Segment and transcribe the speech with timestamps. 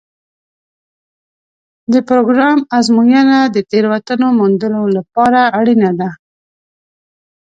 [1.93, 6.09] د پروګرام ازموینه د تېروتنو موندلو لپاره اړینه ده.